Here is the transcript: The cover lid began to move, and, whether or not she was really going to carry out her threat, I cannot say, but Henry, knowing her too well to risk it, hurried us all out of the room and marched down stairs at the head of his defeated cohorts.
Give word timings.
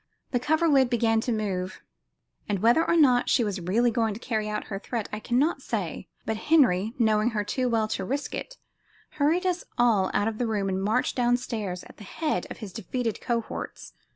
The 0.31 0.39
cover 0.39 0.67
lid 0.67 0.89
began 0.89 1.21
to 1.21 1.31
move, 1.31 1.83
and, 2.49 2.57
whether 2.57 2.83
or 2.83 2.95
not 2.95 3.29
she 3.29 3.43
was 3.43 3.61
really 3.61 3.91
going 3.91 4.15
to 4.15 4.19
carry 4.19 4.49
out 4.49 4.63
her 4.63 4.79
threat, 4.79 5.07
I 5.13 5.19
cannot 5.19 5.61
say, 5.61 6.07
but 6.25 6.37
Henry, 6.37 6.93
knowing 6.97 7.29
her 7.37 7.43
too 7.43 7.69
well 7.69 7.87
to 7.89 8.03
risk 8.03 8.33
it, 8.33 8.57
hurried 9.11 9.45
us 9.45 9.63
all 9.77 10.09
out 10.11 10.27
of 10.27 10.39
the 10.39 10.47
room 10.47 10.69
and 10.69 10.81
marched 10.81 11.15
down 11.15 11.37
stairs 11.37 11.83
at 11.83 11.97
the 11.97 12.03
head 12.03 12.47
of 12.49 12.57
his 12.57 12.73
defeated 12.73 13.21
cohorts. 13.21 13.93